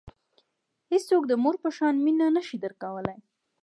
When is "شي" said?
2.47-2.57